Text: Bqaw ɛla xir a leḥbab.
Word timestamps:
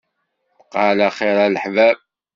Bqaw 0.59 0.77
ɛla 0.89 1.09
xir 1.17 1.37
a 1.45 1.47
leḥbab. 1.53 1.97